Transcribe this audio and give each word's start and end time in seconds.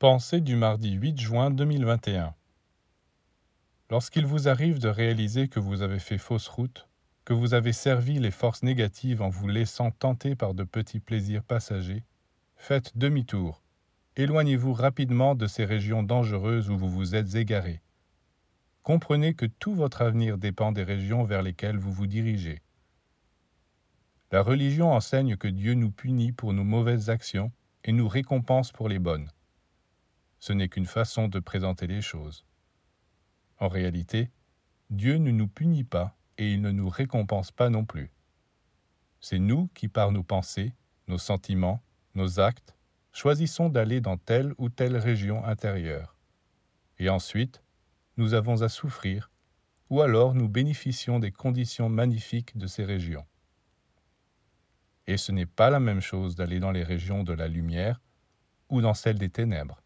Pensée 0.00 0.40
du 0.40 0.56
mardi 0.56 0.92
8 0.92 1.20
juin 1.20 1.50
2021 1.50 2.34
Lorsqu'il 3.90 4.24
vous 4.24 4.48
arrive 4.48 4.78
de 4.78 4.88
réaliser 4.88 5.46
que 5.46 5.60
vous 5.60 5.82
avez 5.82 5.98
fait 5.98 6.16
fausse 6.16 6.48
route, 6.48 6.88
que 7.26 7.34
vous 7.34 7.52
avez 7.52 7.74
servi 7.74 8.18
les 8.18 8.30
forces 8.30 8.62
négatives 8.62 9.20
en 9.20 9.28
vous 9.28 9.46
laissant 9.46 9.90
tenter 9.90 10.36
par 10.36 10.54
de 10.54 10.64
petits 10.64 11.00
plaisirs 11.00 11.42
passagers, 11.42 12.02
faites 12.56 12.96
demi-tour. 12.96 13.62
Éloignez-vous 14.16 14.72
rapidement 14.72 15.34
de 15.34 15.46
ces 15.46 15.66
régions 15.66 16.02
dangereuses 16.02 16.70
où 16.70 16.78
vous 16.78 16.88
vous 16.88 17.14
êtes 17.14 17.34
égaré. 17.34 17.82
Comprenez 18.82 19.34
que 19.34 19.44
tout 19.44 19.74
votre 19.74 20.00
avenir 20.00 20.38
dépend 20.38 20.72
des 20.72 20.82
régions 20.82 21.24
vers 21.24 21.42
lesquelles 21.42 21.76
vous 21.76 21.92
vous 21.92 22.06
dirigez. 22.06 22.62
La 24.32 24.40
religion 24.40 24.94
enseigne 24.94 25.36
que 25.36 25.48
Dieu 25.48 25.74
nous 25.74 25.90
punit 25.90 26.32
pour 26.32 26.54
nos 26.54 26.64
mauvaises 26.64 27.10
actions 27.10 27.52
et 27.84 27.92
nous 27.92 28.08
récompense 28.08 28.72
pour 28.72 28.88
les 28.88 28.98
bonnes 28.98 29.28
ce 30.40 30.52
n'est 30.52 30.68
qu'une 30.68 30.86
façon 30.86 31.28
de 31.28 31.38
présenter 31.38 31.86
les 31.86 32.02
choses. 32.02 32.44
En 33.58 33.68
réalité, 33.68 34.30
Dieu 34.88 35.16
ne 35.16 35.30
nous 35.30 35.46
punit 35.46 35.84
pas 35.84 36.16
et 36.38 36.52
il 36.52 36.62
ne 36.62 36.70
nous 36.70 36.88
récompense 36.88 37.52
pas 37.52 37.68
non 37.68 37.84
plus. 37.84 38.10
C'est 39.20 39.38
nous 39.38 39.68
qui, 39.74 39.88
par 39.88 40.12
nos 40.12 40.22
pensées, 40.22 40.74
nos 41.06 41.18
sentiments, 41.18 41.82
nos 42.14 42.40
actes, 42.40 42.74
choisissons 43.12 43.68
d'aller 43.68 44.00
dans 44.00 44.16
telle 44.16 44.54
ou 44.56 44.70
telle 44.70 44.96
région 44.96 45.44
intérieure. 45.44 46.16
Et 46.98 47.10
ensuite, 47.10 47.62
nous 48.16 48.32
avons 48.32 48.62
à 48.62 48.68
souffrir, 48.68 49.30
ou 49.90 50.00
alors 50.00 50.34
nous 50.34 50.48
bénéficions 50.48 51.18
des 51.18 51.32
conditions 51.32 51.88
magnifiques 51.88 52.56
de 52.56 52.66
ces 52.66 52.84
régions. 52.84 53.26
Et 55.06 55.16
ce 55.16 55.32
n'est 55.32 55.46
pas 55.46 55.70
la 55.70 55.80
même 55.80 56.00
chose 56.00 56.36
d'aller 56.36 56.60
dans 56.60 56.70
les 56.70 56.84
régions 56.84 57.24
de 57.24 57.32
la 57.32 57.48
lumière 57.48 58.00
ou 58.68 58.80
dans 58.80 58.94
celles 58.94 59.18
des 59.18 59.30
ténèbres. 59.30 59.82